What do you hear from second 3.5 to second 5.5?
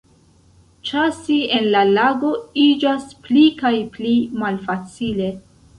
kaj pli malfacile.